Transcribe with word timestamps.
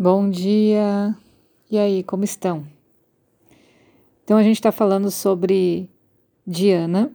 Bom 0.00 0.30
dia! 0.30 1.12
E 1.68 1.76
aí, 1.76 2.04
como 2.04 2.22
estão? 2.22 2.64
Então, 4.22 4.36
a 4.36 4.44
gente 4.44 4.54
está 4.54 4.70
falando 4.70 5.10
sobre 5.10 5.90
Diana 6.46 7.10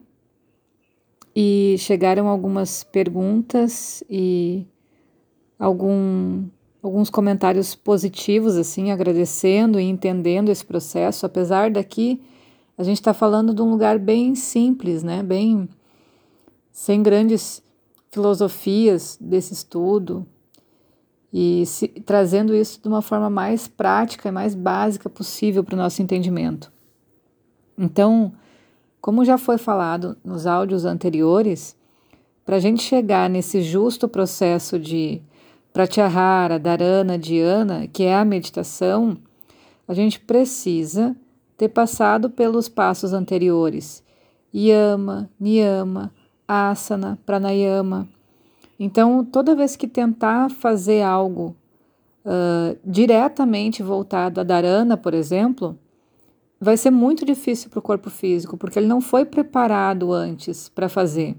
e 1.33 1.77
chegaram 1.79 2.27
algumas 2.27 2.83
perguntas 2.83 4.03
e 4.09 4.67
algum, 5.57 6.43
alguns 6.81 7.09
comentários 7.09 7.73
positivos, 7.73 8.57
assim, 8.57 8.91
agradecendo 8.91 9.79
e 9.79 9.85
entendendo 9.85 10.49
esse 10.49 10.65
processo, 10.65 11.25
apesar 11.25 11.71
daqui 11.71 12.21
a 12.77 12.83
gente 12.83 12.97
está 12.97 13.13
falando 13.13 13.53
de 13.53 13.61
um 13.61 13.69
lugar 13.69 13.97
bem 13.97 14.35
simples, 14.35 15.03
né? 15.03 15.23
Bem 15.23 15.69
sem 16.69 17.01
grandes 17.01 17.63
filosofias 18.11 19.17
desse 19.21 19.53
estudo, 19.53 20.27
e 21.33 21.65
se, 21.65 21.87
trazendo 21.87 22.53
isso 22.53 22.79
de 22.79 22.87
uma 22.87 23.01
forma 23.01 23.27
mais 23.27 23.67
prática 23.67 24.29
e 24.29 24.31
mais 24.31 24.53
básica 24.53 25.09
possível 25.09 25.63
para 25.63 25.73
o 25.73 25.77
nosso 25.77 25.99
entendimento. 25.99 26.71
Então, 27.75 28.31
como 29.01 29.25
já 29.25 29.37
foi 29.37 29.57
falado 29.57 30.15
nos 30.23 30.45
áudios 30.45 30.85
anteriores, 30.85 31.75
para 32.45 32.57
a 32.57 32.59
gente 32.59 32.83
chegar 32.83 33.27
nesse 33.29 33.63
justo 33.63 34.07
processo 34.07 34.77
de 34.77 35.23
pratyahara, 35.73 36.59
dharana, 36.59 37.17
dhyana, 37.17 37.87
que 37.87 38.03
é 38.03 38.15
a 38.15 38.23
meditação, 38.23 39.17
a 39.87 39.93
gente 39.93 40.19
precisa 40.19 41.15
ter 41.57 41.69
passado 41.69 42.29
pelos 42.29 42.69
passos 42.69 43.11
anteriores: 43.11 44.03
yama, 44.53 45.29
niyama, 45.39 46.13
asana, 46.47 47.17
pranayama 47.25 48.07
então, 48.83 49.23
toda 49.23 49.55
vez 49.55 49.77
que 49.77 49.87
tentar 49.87 50.51
fazer 50.51 51.03
algo 51.03 51.55
uh, 52.25 52.77
diretamente 52.83 53.81
voltado 53.81 54.41
a 54.41 54.43
dharana, 54.43 54.97
por 54.97 55.13
exemplo, 55.13 55.79
vai 56.59 56.75
ser 56.75 56.91
muito 56.91 57.25
difícil 57.25 57.69
para 57.69 57.79
o 57.79 57.81
corpo 57.81 58.09
físico, 58.09 58.57
porque 58.57 58.77
ele 58.77 58.85
não 58.85 58.99
foi 58.99 59.23
preparado 59.23 60.11
antes 60.11 60.67
para 60.67 60.89
fazer. 60.89 61.37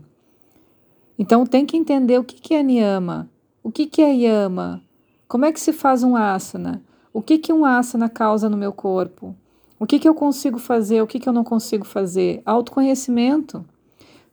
Então, 1.18 1.44
tem 1.44 1.66
que 1.66 1.76
entender 1.76 2.18
o 2.18 2.24
que, 2.24 2.36
que 2.36 2.54
é 2.54 2.62
niyama, 2.62 3.28
o 3.62 3.70
que, 3.70 3.84
que 3.84 4.00
é 4.00 4.10
yama, 4.10 4.82
como 5.28 5.44
é 5.44 5.52
que 5.52 5.60
se 5.60 5.74
faz 5.74 6.02
um 6.02 6.16
asana, 6.16 6.82
o 7.12 7.20
que, 7.20 7.36
que 7.36 7.52
um 7.52 7.66
asana 7.66 8.08
causa 8.08 8.48
no 8.48 8.56
meu 8.56 8.72
corpo, 8.72 9.36
o 9.78 9.84
que, 9.84 9.98
que 9.98 10.08
eu 10.08 10.14
consigo 10.14 10.58
fazer, 10.58 11.02
o 11.02 11.06
que, 11.06 11.20
que 11.20 11.28
eu 11.28 11.32
não 11.34 11.44
consigo 11.44 11.84
fazer. 11.84 12.40
Autoconhecimento. 12.46 13.66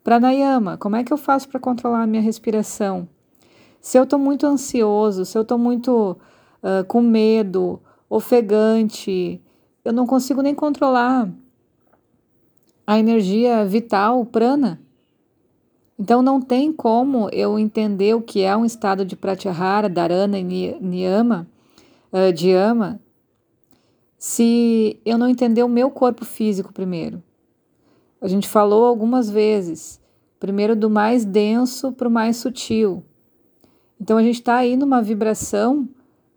Pranayama, 0.04 0.78
como 0.78 0.96
é 0.96 1.04
que 1.04 1.14
eu 1.14 1.18
faço 1.18 1.48
para 1.48 1.60
controlar 1.60 2.02
a 2.02 2.08
minha 2.08 2.22
respiração? 2.22 3.08
Se 3.80 3.98
eu 3.98 4.04
estou 4.04 4.18
muito 4.18 4.48
ansioso, 4.48 5.26
se 5.26 5.38
eu 5.38 5.44
estou 5.44 5.58
muito 5.58 6.18
uh, 6.64 6.84
com 6.88 7.02
medo, 7.02 7.80
ofegante, 8.10 9.42
eu 9.86 9.94
não 9.94 10.08
consigo 10.08 10.42
nem 10.42 10.56
controlar 10.56 11.30
a 12.86 13.00
energia 13.00 13.64
vital, 13.66 14.26
prana. 14.26 14.82
Então 15.98 16.22
não 16.24 16.42
tem 16.42 16.74
como 16.74 17.30
eu 17.30 17.60
entender 17.60 18.16
o 18.16 18.22
que 18.22 18.42
é 18.42 18.58
um 18.58 18.66
estado 18.66 19.06
de 19.06 19.16
pratyahara, 19.16 19.88
dharana 19.88 20.40
e 20.40 20.44
niyama, 20.82 21.48
uh, 22.12 22.34
dhyama, 22.34 23.00
se 24.18 25.00
eu 25.06 25.18
não 25.18 25.30
entender 25.30 25.64
o 25.64 25.70
meu 25.70 25.92
corpo 25.92 26.26
físico 26.26 26.74
primeiro. 26.74 27.22
A 28.22 28.28
gente 28.28 28.48
falou 28.48 28.86
algumas 28.86 29.32
vezes, 29.32 30.00
primeiro 30.40 30.76
do 30.76 30.92
mais 30.92 31.26
denso 31.26 31.92
para 31.92 32.08
o 32.08 32.12
mais 32.12 32.38
sutil. 32.38 33.04
Então 34.00 34.16
a 34.16 34.22
gente 34.22 34.36
está 34.36 34.58
aí 34.58 34.78
numa 34.78 35.02
vibração 35.02 35.90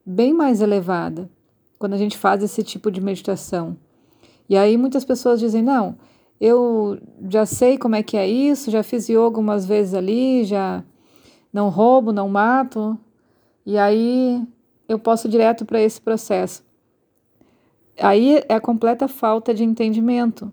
bem 0.04 0.32
mais 0.32 0.62
elevada 0.62 1.30
quando 1.78 1.92
a 1.92 1.98
gente 1.98 2.16
faz 2.16 2.42
esse 2.42 2.62
tipo 2.62 2.90
de 2.90 3.02
meditação. 3.02 3.76
E 4.48 4.56
aí 4.56 4.78
muitas 4.78 5.04
pessoas 5.04 5.38
dizem: 5.38 5.62
não, 5.62 5.98
eu 6.40 6.98
já 7.28 7.44
sei 7.44 7.76
como 7.76 7.96
é 7.96 8.02
que 8.02 8.16
é 8.16 8.26
isso, 8.26 8.70
já 8.70 8.82
fiz 8.82 9.06
yoga 9.06 9.20
algumas 9.20 9.66
vezes 9.66 9.92
ali, 9.92 10.42
já 10.44 10.82
não 11.52 11.68
roubo, 11.68 12.12
não 12.12 12.30
mato, 12.30 12.98
e 13.66 13.76
aí 13.76 14.42
eu 14.88 14.98
posso 14.98 15.28
direto 15.28 15.66
para 15.66 15.82
esse 15.82 16.00
processo. 16.00 16.64
Aí 18.00 18.42
é 18.48 18.54
a 18.54 18.60
completa 18.60 19.06
falta 19.06 19.52
de 19.52 19.62
entendimento 19.62 20.50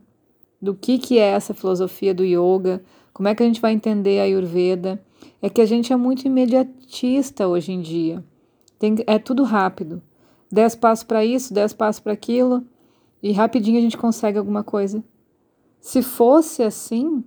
do 0.61 0.75
que, 0.75 0.97
que 0.97 1.17
é 1.17 1.29
essa 1.29 1.53
filosofia 1.53 2.13
do 2.13 2.23
yoga, 2.23 2.83
como 3.13 3.27
é 3.27 3.35
que 3.35 3.43
a 3.43 3.45
gente 3.45 3.61
vai 3.61 3.73
entender 3.73 4.19
a 4.19 4.23
Ayurveda. 4.23 5.01
É 5.41 5.49
que 5.49 5.61
a 5.61 5.65
gente 5.65 5.91
é 5.91 5.95
muito 5.95 6.25
imediatista 6.25 7.47
hoje 7.47 7.71
em 7.71 7.81
dia. 7.81 8.23
Tem, 8.77 8.95
é 9.07 9.17
tudo 9.17 9.43
rápido. 9.43 10.01
Dez 10.51 10.75
passos 10.75 11.03
para 11.03 11.23
isso, 11.25 11.53
dez 11.53 11.73
passos 11.73 11.99
para 11.99 12.13
aquilo, 12.13 12.63
e 13.21 13.31
rapidinho 13.31 13.77
a 13.77 13.81
gente 13.81 13.97
consegue 13.97 14.37
alguma 14.37 14.63
coisa. 14.63 15.03
Se 15.79 16.01
fosse 16.01 16.61
assim, 16.61 17.23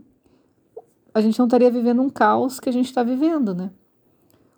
a 1.13 1.21
gente 1.21 1.39
não 1.39 1.47
estaria 1.47 1.71
vivendo 1.71 2.03
um 2.03 2.11
caos 2.11 2.61
que 2.61 2.69
a 2.69 2.73
gente 2.73 2.87
está 2.87 3.03
vivendo, 3.03 3.55
né? 3.55 3.71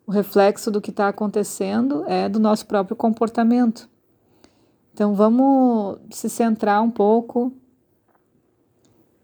O 0.06 0.10
reflexo 0.10 0.70
do 0.70 0.81
que 0.81 0.91
está 0.91 1.09
acontecendo 1.09 2.04
é 2.06 2.28
do 2.28 2.38
nosso 2.38 2.66
próprio 2.66 2.97
comportamento. 2.97 3.88
Então 4.94 5.15
vamos 5.15 5.98
se 6.10 6.28
centrar 6.28 6.82
um 6.82 6.91
pouco 6.91 7.53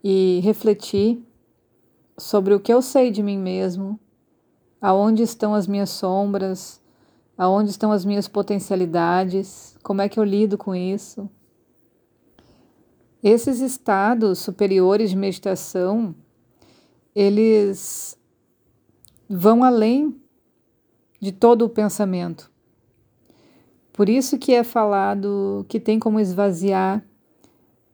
e 0.03 0.41
refletir 0.43 1.23
sobre 2.19 2.55
o 2.55 2.61
que 2.61 2.73
eu 2.73 2.83
sei 2.83 3.11
de 3.11 3.23
mim 3.23 3.39
mesmo, 3.39 3.99
aonde 4.81 5.23
estão 5.23 5.55
as 5.55 5.67
minhas 5.67 5.91
sombras, 5.91 6.81
aonde 7.37 7.71
estão 7.71 7.93
as 7.93 8.05
minhas 8.05 8.29
potencialidades, 8.29 9.77
como 9.83 10.03
é 10.03 10.09
que 10.09 10.19
eu 10.19 10.25
lido 10.25 10.59
com 10.59 10.75
isso. 10.75 11.29
Esses 13.23 13.61
estados 13.61 14.41
superiores 14.41 15.11
de 15.11 15.17
meditação, 15.17 16.15
eles 17.15 18.19
vão 19.29 19.63
além 19.63 20.21
de 21.21 21.31
todo 21.31 21.65
o 21.65 21.69
pensamento. 21.69 22.51
Por 23.93 24.09
isso 24.09 24.39
que 24.39 24.53
é 24.53 24.65
falado 24.65 25.65
que 25.69 25.79
tem 25.79 25.99
como 25.99 26.19
esvaziar 26.19 27.05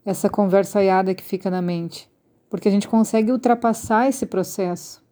essa 0.09 0.31
conversaiada 0.31 1.15
que 1.15 1.23
fica 1.23 1.51
na 1.51 1.61
mente, 1.61 2.11
porque 2.49 2.67
a 2.67 2.71
gente 2.71 2.89
consegue 2.89 3.31
ultrapassar 3.31 4.09
esse 4.09 4.25
processo. 4.25 5.03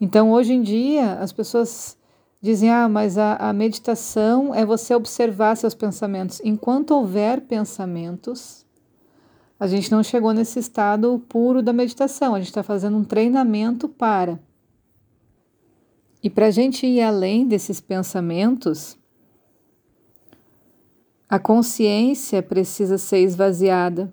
Então, 0.00 0.32
hoje 0.32 0.52
em 0.52 0.62
dia, 0.62 1.12
as 1.14 1.32
pessoas 1.32 1.96
dizem: 2.42 2.70
ah, 2.70 2.88
mas 2.88 3.16
a, 3.16 3.36
a 3.36 3.52
meditação 3.52 4.52
é 4.52 4.66
você 4.66 4.96
observar 4.96 5.56
seus 5.56 5.74
pensamentos. 5.74 6.40
Enquanto 6.44 6.90
houver 6.90 7.42
pensamentos, 7.42 8.66
a 9.60 9.68
gente 9.68 9.92
não 9.92 10.02
chegou 10.02 10.32
nesse 10.32 10.58
estado 10.58 11.22
puro 11.28 11.62
da 11.62 11.72
meditação, 11.72 12.34
a 12.34 12.38
gente 12.38 12.48
está 12.48 12.64
fazendo 12.64 12.96
um 12.96 13.04
treinamento 13.04 13.88
para. 13.88 14.40
E 16.20 16.28
para 16.28 16.46
a 16.46 16.50
gente 16.50 16.84
ir 16.84 17.00
além 17.00 17.46
desses 17.46 17.80
pensamentos, 17.80 18.98
a 21.30 21.38
consciência 21.38 22.42
precisa 22.42 22.98
ser 22.98 23.18
esvaziada. 23.18 24.12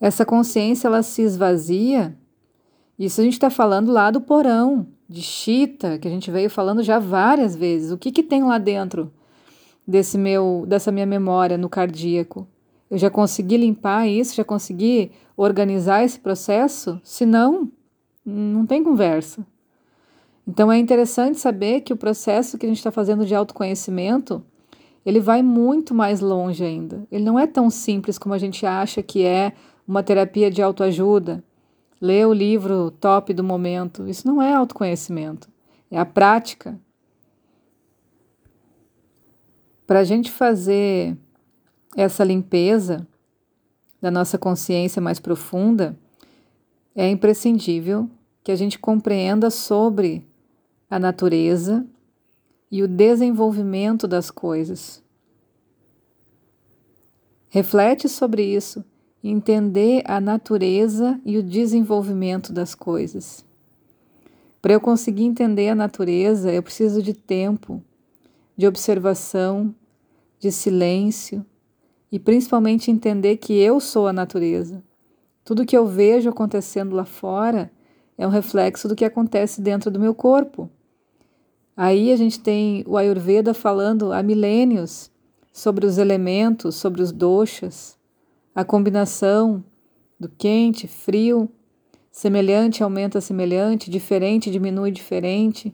Essa 0.00 0.26
consciência 0.26 0.88
ela 0.88 1.00
se 1.04 1.22
esvazia. 1.22 2.18
Isso 2.98 3.20
a 3.20 3.24
gente 3.24 3.34
está 3.34 3.48
falando 3.48 3.92
lá 3.92 4.10
do 4.10 4.20
porão 4.20 4.88
de 5.08 5.22
Chita, 5.22 5.96
que 5.96 6.08
a 6.08 6.10
gente 6.10 6.28
veio 6.28 6.50
falando 6.50 6.82
já 6.82 6.98
várias 6.98 7.54
vezes. 7.54 7.92
O 7.92 7.96
que, 7.96 8.10
que 8.10 8.24
tem 8.24 8.42
lá 8.42 8.58
dentro 8.58 9.12
desse 9.86 10.18
meu, 10.18 10.64
dessa 10.66 10.90
minha 10.90 11.06
memória 11.06 11.56
no 11.56 11.68
cardíaco? 11.68 12.44
Eu 12.90 12.98
já 12.98 13.08
consegui 13.08 13.58
limpar 13.58 14.08
isso, 14.08 14.34
já 14.34 14.44
consegui 14.44 15.12
organizar 15.36 16.02
esse 16.02 16.18
processo? 16.18 17.00
Se 17.04 17.24
não, 17.24 17.70
não 18.26 18.66
tem 18.66 18.82
conversa. 18.82 19.46
Então 20.44 20.72
é 20.72 20.78
interessante 20.78 21.38
saber 21.38 21.82
que 21.82 21.92
o 21.92 21.96
processo 21.96 22.58
que 22.58 22.66
a 22.66 22.68
gente 22.68 22.78
está 22.78 22.90
fazendo 22.90 23.24
de 23.24 23.36
autoconhecimento 23.36 24.42
ele 25.08 25.20
vai 25.20 25.42
muito 25.42 25.94
mais 25.94 26.20
longe 26.20 26.62
ainda. 26.62 27.08
Ele 27.10 27.24
não 27.24 27.38
é 27.38 27.46
tão 27.46 27.70
simples 27.70 28.18
como 28.18 28.34
a 28.34 28.38
gente 28.38 28.66
acha 28.66 29.02
que 29.02 29.24
é 29.24 29.54
uma 29.86 30.02
terapia 30.02 30.50
de 30.50 30.60
autoajuda. 30.60 31.42
Ler 31.98 32.26
o 32.26 32.32
livro 32.34 32.90
top 32.90 33.32
do 33.32 33.42
momento. 33.42 34.06
Isso 34.06 34.26
não 34.26 34.42
é 34.42 34.52
autoconhecimento, 34.52 35.48
é 35.90 35.98
a 35.98 36.04
prática. 36.04 36.78
Para 39.86 40.00
a 40.00 40.04
gente 40.04 40.30
fazer 40.30 41.16
essa 41.96 42.22
limpeza 42.22 43.08
da 44.02 44.10
nossa 44.10 44.36
consciência 44.36 45.00
mais 45.00 45.18
profunda, 45.18 45.98
é 46.94 47.08
imprescindível 47.08 48.10
que 48.44 48.52
a 48.52 48.56
gente 48.56 48.78
compreenda 48.78 49.48
sobre 49.48 50.28
a 50.90 50.98
natureza 50.98 51.86
e 52.70 52.82
o 52.82 52.88
desenvolvimento 52.88 54.06
das 54.06 54.30
coisas. 54.30 55.02
Reflete 57.48 58.08
sobre 58.08 58.42
isso 58.44 58.84
entender 59.22 60.02
a 60.04 60.20
natureza 60.20 61.20
e 61.24 61.38
o 61.38 61.42
desenvolvimento 61.42 62.52
das 62.52 62.74
coisas. 62.74 63.44
Para 64.60 64.72
eu 64.72 64.80
conseguir 64.80 65.24
entender 65.24 65.68
a 65.68 65.74
natureza, 65.74 66.52
eu 66.52 66.62
preciso 66.62 67.02
de 67.02 67.14
tempo, 67.14 67.82
de 68.56 68.66
observação, 68.66 69.74
de 70.38 70.52
silêncio 70.52 71.44
e 72.10 72.18
principalmente 72.18 72.90
entender 72.90 73.36
que 73.36 73.54
eu 73.54 73.80
sou 73.80 74.06
a 74.06 74.12
natureza. 74.12 74.82
Tudo 75.44 75.66
que 75.66 75.76
eu 75.76 75.86
vejo 75.86 76.28
acontecendo 76.28 76.94
lá 76.94 77.04
fora 77.04 77.70
é 78.16 78.26
um 78.26 78.30
reflexo 78.30 78.88
do 78.88 78.96
que 78.96 79.04
acontece 79.04 79.60
dentro 79.60 79.90
do 79.90 80.00
meu 80.00 80.14
corpo. 80.14 80.70
Aí 81.80 82.10
a 82.10 82.16
gente 82.16 82.40
tem 82.40 82.82
o 82.88 82.96
Ayurveda 82.96 83.54
falando 83.54 84.12
há 84.12 84.20
milênios 84.20 85.12
sobre 85.52 85.86
os 85.86 85.96
elementos, 85.96 86.74
sobre 86.74 87.00
os 87.00 87.12
doshas, 87.12 87.96
a 88.52 88.64
combinação 88.64 89.62
do 90.18 90.28
quente, 90.28 90.88
frio, 90.88 91.48
semelhante 92.10 92.82
aumenta 92.82 93.20
semelhante, 93.20 93.92
diferente 93.92 94.50
diminui 94.50 94.90
diferente. 94.90 95.72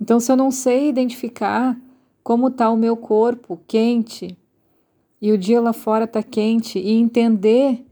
Então, 0.00 0.18
se 0.18 0.32
eu 0.32 0.36
não 0.36 0.50
sei 0.50 0.88
identificar 0.88 1.78
como 2.24 2.48
está 2.48 2.68
o 2.68 2.76
meu 2.76 2.96
corpo 2.96 3.60
quente 3.68 4.36
e 5.20 5.30
o 5.30 5.38
dia 5.38 5.60
lá 5.60 5.72
fora 5.72 6.06
está 6.06 6.24
quente 6.24 6.80
e 6.80 6.90
entender 6.90 7.86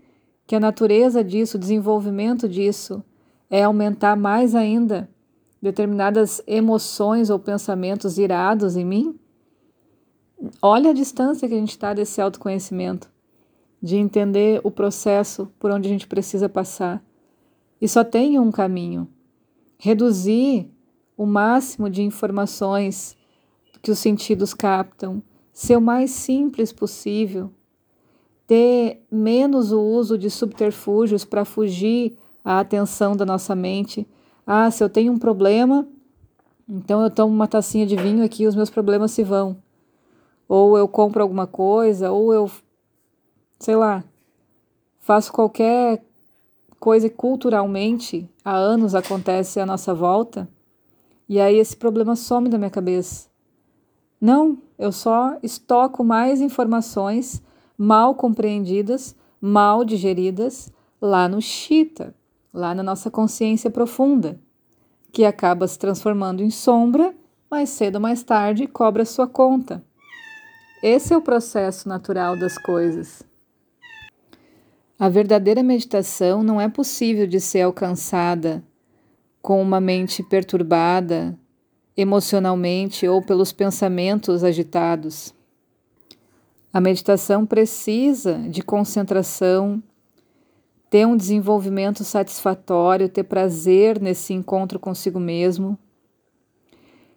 que 0.45 0.57
a 0.57 0.61
natureza 0.61 1.23
disso, 1.23 1.57
o 1.57 1.61
desenvolvimento 1.61 2.49
disso 2.49 3.01
é 3.49 3.63
aumentar 3.63 4.17
mais 4.17 4.57
ainda 4.57 5.09
determinadas 5.61 6.43
emoções 6.47 7.31
ou 7.31 7.39
pensamentos 7.39 8.19
irados 8.19 8.77
em 8.77 8.85
mim, 8.85 9.19
olha 10.63 10.91
a 10.91 10.95
distância 10.95 11.47
que 11.47 11.55
a 11.55 11.59
gente 11.59 11.71
está 11.71 11.93
desse 11.93 12.21
autoconhecimento, 12.21 13.11
de 13.83 13.97
entender 13.97 14.61
o 14.65 14.71
processo 14.71 15.51
por 15.59 15.71
onde 15.71 15.89
a 15.89 15.93
gente 15.93 16.07
precisa 16.07 16.49
passar. 16.49 17.03
E 17.81 17.89
só 17.89 18.05
tem 18.05 18.39
um 18.39 18.51
caminho: 18.51 19.09
reduzir 19.79 20.71
o 21.17 21.27
máximo 21.27 21.91
de 21.91 22.03
informações 22.03 23.17
que 23.83 23.91
os 23.91 23.99
sentidos 23.99 24.55
captam, 24.55 25.23
ser 25.53 25.77
o 25.77 25.81
mais 25.81 26.11
simples 26.11 26.73
possível, 26.73 27.51
ter 28.47 29.03
menos 29.11 29.73
o 29.73 29.81
uso 29.81 30.19
de 30.19 30.31
subterfúgios 30.31 31.25
para 31.25 31.45
fugir 31.45 32.17
à 32.45 32.61
atenção 32.61 33.15
da 33.15 33.25
nossa 33.25 33.55
mente. 33.55 34.07
Ah, 34.53 34.69
se 34.69 34.83
eu 34.83 34.91
tenho 34.91 35.13
um 35.13 35.17
problema, 35.17 35.87
então 36.69 37.01
eu 37.05 37.09
tomo 37.09 37.33
uma 37.33 37.47
tacinha 37.47 37.87
de 37.87 37.95
vinho 37.95 38.25
aqui 38.25 38.43
e 38.43 38.47
os 38.49 38.57
meus 38.57 38.69
problemas 38.69 39.13
se 39.13 39.23
vão. 39.23 39.57
Ou 40.49 40.77
eu 40.77 40.89
compro 40.89 41.23
alguma 41.23 41.47
coisa, 41.47 42.11
ou 42.11 42.35
eu, 42.35 42.51
sei 43.61 43.77
lá, 43.77 44.03
faço 44.99 45.33
qualquer 45.33 46.05
coisa 46.81 47.09
que 47.09 47.15
culturalmente 47.15 48.29
há 48.45 48.57
anos 48.57 48.97
acontece 48.97 49.61
à 49.61 49.65
nossa 49.65 49.95
volta 49.95 50.49
e 51.29 51.39
aí 51.39 51.57
esse 51.57 51.77
problema 51.77 52.17
some 52.17 52.49
da 52.49 52.59
minha 52.59 52.71
cabeça. 52.71 53.29
Não, 54.21 54.59
eu 54.77 54.91
só 54.91 55.39
estoco 55.45 56.03
mais 56.03 56.41
informações 56.41 57.41
mal 57.79 58.17
compreendidas, 58.17 59.15
mal 59.41 59.85
digeridas 59.85 60.73
lá 61.01 61.29
no 61.29 61.41
Chita, 61.41 62.13
lá 62.53 62.75
na 62.75 62.83
nossa 62.83 63.11
consciência 63.11 63.71
profunda, 63.71 64.39
que 65.13 65.25
acaba 65.25 65.67
se 65.67 65.79
transformando 65.79 66.43
em 66.43 66.51
sombra, 66.51 67.15
mais 67.51 67.69
cedo 67.71 67.97
ou 67.97 68.01
mais 68.01 68.23
tarde 68.23 68.67
cobra 68.67 69.05
sua 69.05 69.27
conta. 69.27 69.85
Esse 70.83 71.13
é 71.13 71.17
o 71.17 71.23
processo 71.23 71.89
natural 71.89 72.39
das 72.39 72.57
coisas. 72.57 73.23
A 74.99 75.09
verdadeira 75.09 75.63
meditação 75.63 76.43
não 76.43 76.61
é 76.61 76.69
possível 76.69 77.27
de 77.27 77.41
ser 77.41 77.63
alcançada 77.63 78.63
com 79.43 79.61
uma 79.61 79.81
mente 79.81 80.23
perturbada 80.23 81.39
emocionalmente 81.97 83.07
ou 83.07 83.23
pelos 83.23 83.53
pensamentos 83.53 84.45
agitados. 84.45 85.35
A 86.73 86.81
meditação 86.81 87.45
precisa 87.45 88.39
de 88.49 88.63
concentração, 88.63 89.83
ter 90.91 91.07
um 91.07 91.17
desenvolvimento 91.17 92.03
satisfatório, 92.03 93.09
ter 93.09 93.23
prazer 93.23 94.01
nesse 94.01 94.35
encontro 94.35 94.79
consigo 94.81 95.21
mesmo, 95.21 95.79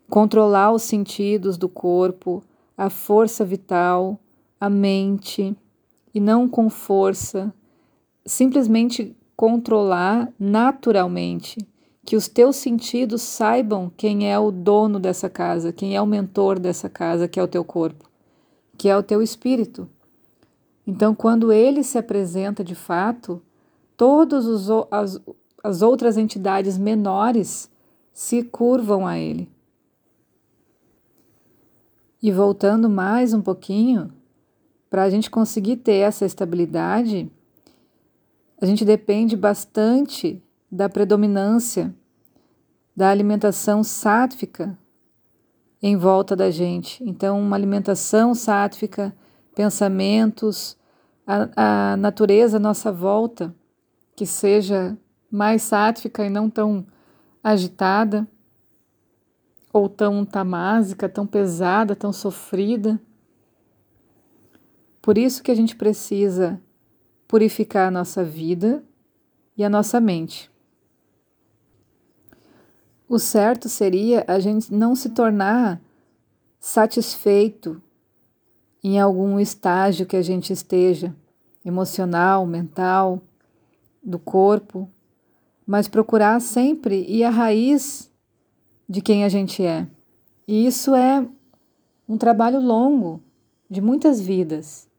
controlar 0.07 0.71
os 0.71 0.83
sentidos 0.83 1.57
do 1.57 1.67
corpo, 1.67 2.43
a 2.77 2.91
força 2.91 3.43
vital, 3.43 4.19
a 4.61 4.69
mente, 4.69 5.57
e 6.13 6.19
não 6.19 6.47
com 6.47 6.69
força, 6.69 7.51
simplesmente 8.23 9.17
controlar 9.35 10.31
naturalmente 10.39 11.57
que 12.05 12.15
os 12.15 12.27
teus 12.27 12.57
sentidos 12.57 13.23
saibam 13.23 13.91
quem 13.97 14.31
é 14.31 14.37
o 14.37 14.51
dono 14.51 14.99
dessa 14.99 15.29
casa, 15.29 15.73
quem 15.73 15.95
é 15.95 16.01
o 16.01 16.05
mentor 16.05 16.59
dessa 16.59 16.89
casa, 16.89 17.27
que 17.27 17.39
é 17.39 17.43
o 17.43 17.47
teu 17.47 17.63
corpo, 17.63 18.07
que 18.77 18.87
é 18.87 18.95
o 18.95 19.01
teu 19.01 19.21
espírito. 19.21 19.89
Então, 20.85 21.15
quando 21.15 21.51
ele 21.51 21.81
se 21.81 21.97
apresenta 21.97 22.63
de 22.63 22.75
fato, 22.75 23.41
todas 23.95 24.69
as, 24.91 25.21
as 25.63 25.81
outras 25.81 26.17
entidades 26.17 26.77
menores 26.77 27.69
se 28.13 28.43
curvam 28.43 29.07
a 29.07 29.17
ele. 29.17 29.49
E 32.21 32.31
voltando 32.31 32.89
mais 32.89 33.33
um 33.33 33.41
pouquinho, 33.41 34.13
para 34.89 35.03
a 35.03 35.09
gente 35.09 35.29
conseguir 35.29 35.77
ter 35.77 35.95
essa 35.95 36.25
estabilidade, 36.25 37.29
a 38.61 38.65
gente 38.65 38.85
depende 38.85 39.35
bastante 39.35 40.41
da 40.71 40.87
predominância 40.87 41.93
da 42.95 43.09
alimentação 43.09 43.83
sátfica 43.83 44.77
em 45.81 45.97
volta 45.97 46.35
da 46.35 46.49
gente. 46.49 47.03
Então, 47.03 47.41
uma 47.41 47.55
alimentação 47.55 48.33
sátfica, 48.33 49.13
pensamentos, 49.53 50.77
a, 51.27 51.91
a 51.93 51.97
natureza 51.97 52.57
à 52.57 52.59
nossa 52.59 52.91
volta, 52.91 53.53
que 54.15 54.25
seja 54.25 54.97
mais 55.29 55.63
sátfica 55.63 56.25
e 56.25 56.29
não 56.29 56.49
tão 56.49 56.85
agitada, 57.43 58.27
ou 59.73 59.89
tão 59.89 60.23
tamásica, 60.23 61.09
tão 61.09 61.25
pesada, 61.25 61.95
tão 61.95 62.13
sofrida. 62.13 63.01
Por 65.01 65.17
isso 65.17 65.41
que 65.41 65.49
a 65.51 65.55
gente 65.55 65.75
precisa 65.75 66.61
purificar 67.27 67.87
a 67.87 67.91
nossa 67.91 68.23
vida 68.23 68.83
e 69.57 69.63
a 69.63 69.69
nossa 69.69 69.99
mente. 69.99 70.51
O 73.09 73.17
certo 73.17 73.67
seria 73.67 74.23
a 74.27 74.39
gente 74.39 74.71
não 74.71 74.95
se 74.95 75.09
tornar 75.09 75.81
satisfeito 76.59 77.81
em 78.83 78.99
algum 78.99 79.39
estágio 79.39 80.05
que 80.05 80.15
a 80.15 80.21
gente 80.21 80.53
esteja, 80.53 81.15
emocional, 81.65 82.45
mental, 82.45 83.21
do 84.03 84.19
corpo, 84.19 84.89
mas 85.65 85.87
procurar 85.87 86.39
sempre 86.41 87.05
ir 87.07 87.23
à 87.23 87.29
raiz 87.29 88.11
de 88.87 89.01
quem 89.01 89.23
a 89.23 89.29
gente 89.29 89.63
é. 89.63 89.87
E 90.47 90.65
isso 90.65 90.93
é 90.93 91.25
um 92.07 92.17
trabalho 92.17 92.59
longo, 92.59 93.21
de 93.69 93.81
muitas 93.81 94.19
vidas, 94.19 94.89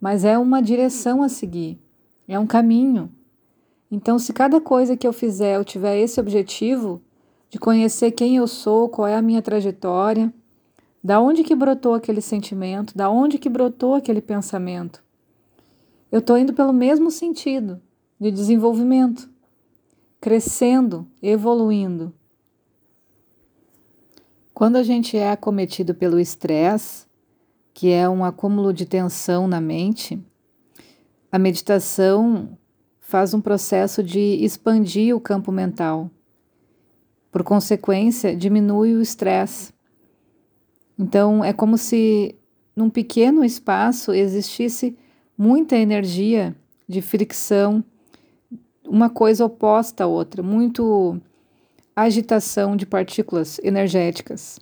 mas 0.00 0.24
é 0.24 0.38
uma 0.38 0.62
direção 0.62 1.22
a 1.22 1.28
seguir, 1.28 1.78
é 2.26 2.38
um 2.38 2.46
caminho. 2.46 3.12
Então, 3.90 4.18
se 4.18 4.32
cada 4.32 4.60
coisa 4.60 4.96
que 4.96 5.06
eu 5.06 5.12
fizer 5.12 5.56
eu 5.56 5.64
tiver 5.64 5.98
esse 5.98 6.18
objetivo, 6.18 7.00
de 7.48 7.58
conhecer 7.58 8.10
quem 8.10 8.36
eu 8.36 8.48
sou, 8.48 8.88
qual 8.88 9.06
é 9.06 9.14
a 9.14 9.22
minha 9.22 9.40
trajetória, 9.40 10.32
da 11.04 11.20
onde 11.20 11.44
que 11.44 11.54
brotou 11.54 11.94
aquele 11.94 12.20
sentimento, 12.20 12.96
da 12.96 13.08
onde 13.08 13.38
que 13.38 13.48
brotou 13.48 13.94
aquele 13.94 14.20
pensamento. 14.20 15.04
Eu 16.10 16.18
estou 16.18 16.36
indo 16.36 16.52
pelo 16.52 16.72
mesmo 16.72 17.10
sentido 17.10 17.80
de 18.20 18.30
desenvolvimento, 18.30 19.28
crescendo, 20.20 21.06
evoluindo. 21.22 22.14
Quando 24.54 24.76
a 24.76 24.82
gente 24.82 25.16
é 25.16 25.30
acometido 25.30 25.94
pelo 25.94 26.18
estresse, 26.18 27.06
que 27.74 27.90
é 27.90 28.08
um 28.08 28.24
acúmulo 28.24 28.72
de 28.72 28.86
tensão 28.86 29.46
na 29.46 29.60
mente, 29.60 30.18
a 31.30 31.38
meditação 31.38 32.58
faz 33.00 33.34
um 33.34 33.40
processo 33.40 34.02
de 34.02 34.18
expandir 34.18 35.14
o 35.14 35.20
campo 35.20 35.52
mental 35.52 36.10
por 37.36 37.44
consequência, 37.44 38.34
diminui 38.34 38.94
o 38.94 39.02
estresse. 39.02 39.70
Então, 40.98 41.44
é 41.44 41.52
como 41.52 41.76
se 41.76 42.34
num 42.74 42.88
pequeno 42.88 43.44
espaço 43.44 44.14
existisse 44.14 44.96
muita 45.36 45.76
energia 45.76 46.56
de 46.88 47.02
fricção, 47.02 47.84
uma 48.88 49.10
coisa 49.10 49.44
oposta 49.44 50.04
à 50.04 50.06
outra, 50.06 50.42
muito 50.42 51.20
agitação 51.94 52.76
de 52.76 52.84
partículas 52.86 53.58
energéticas. 53.62 54.58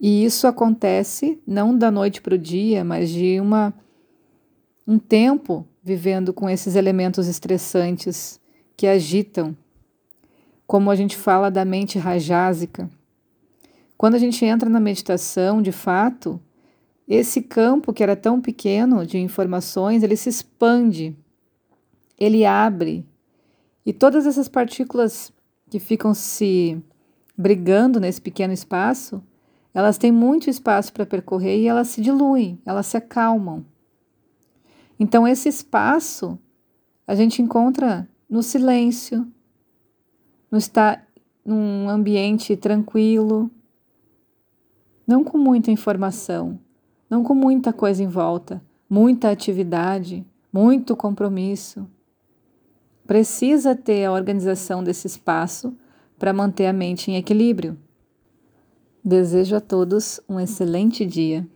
E 0.00 0.24
isso 0.24 0.46
acontece 0.46 1.40
não 1.46 1.76
da 1.76 1.90
noite 1.90 2.20
para 2.20 2.34
o 2.34 2.38
dia, 2.38 2.84
mas 2.84 3.08
de 3.08 3.40
uma, 3.40 3.72
um 4.86 4.98
tempo 4.98 5.66
vivendo 5.82 6.32
com 6.32 6.50
esses 6.50 6.74
elementos 6.74 7.26
estressantes 7.28 8.40
que 8.76 8.86
agitam. 8.86 9.56
Como 10.66 10.90
a 10.90 10.96
gente 10.96 11.16
fala 11.16 11.50
da 11.50 11.64
mente 11.64 11.98
rajásica, 11.98 12.90
Quando 13.96 14.14
a 14.14 14.18
gente 14.18 14.44
entra 14.44 14.68
na 14.68 14.78
meditação, 14.78 15.62
de 15.62 15.72
fato, 15.72 16.38
esse 17.08 17.40
campo 17.40 17.92
que 17.92 18.02
era 18.02 18.14
tão 18.14 18.40
pequeno 18.40 19.06
de 19.06 19.16
informações, 19.16 20.02
ele 20.02 20.16
se 20.16 20.28
expande, 20.28 21.16
ele 22.18 22.44
abre, 22.44 23.06
e 23.84 23.92
todas 23.92 24.26
essas 24.26 24.48
partículas 24.48 25.32
que 25.70 25.78
ficam 25.78 26.14
se 26.14 26.82
brigando 27.36 28.00
nesse 28.00 28.20
pequeno 28.20 28.52
espaço, 28.52 29.22
elas 29.72 29.98
têm 29.98 30.10
muito 30.10 30.48
espaço 30.48 30.92
para 30.92 31.04
percorrer 31.04 31.58
e 31.60 31.68
elas 31.68 31.88
se 31.88 32.00
diluem, 32.00 32.58
elas 32.64 32.86
se 32.86 32.96
acalmam. 32.96 33.64
Então, 34.98 35.28
esse 35.28 35.48
espaço 35.48 36.38
a 37.06 37.14
gente 37.14 37.42
encontra 37.42 38.08
no 38.28 38.42
silêncio, 38.42 39.26
no 40.50 40.58
estar 40.58 41.06
num 41.44 41.88
ambiente 41.88 42.56
tranquilo, 42.56 43.50
não 45.06 45.22
com 45.22 45.38
muita 45.38 45.70
informação, 45.70 46.58
não 47.08 47.22
com 47.22 47.34
muita 47.34 47.72
coisa 47.72 48.02
em 48.02 48.08
volta, 48.08 48.60
muita 48.90 49.30
atividade, 49.30 50.26
muito 50.52 50.96
compromisso. 50.96 51.86
Precisa 53.06 53.76
ter 53.76 54.04
a 54.04 54.12
organização 54.12 54.82
desse 54.82 55.06
espaço 55.06 55.76
para 56.18 56.32
manter 56.32 56.66
a 56.66 56.72
mente 56.72 57.10
em 57.10 57.16
equilíbrio. 57.16 57.78
Desejo 59.04 59.54
a 59.54 59.60
todos 59.60 60.20
um 60.28 60.40
excelente 60.40 61.06
dia. 61.06 61.46